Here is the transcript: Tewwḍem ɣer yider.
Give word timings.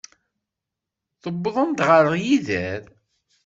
Tewwḍem 1.21 1.71
ɣer 1.87 2.05
yider. 2.25 2.81